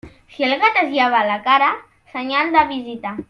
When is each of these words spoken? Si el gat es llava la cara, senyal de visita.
Si 0.35 0.45
el 0.47 0.55
gat 0.63 0.79
es 0.83 0.89
llava 0.93 1.19
la 1.29 1.37
cara, 1.49 1.69
senyal 2.15 2.53
de 2.57 2.65
visita. 2.75 3.15